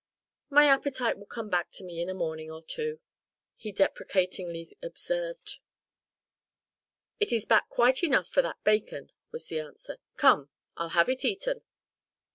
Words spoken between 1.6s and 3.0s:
to me in a morning or two,"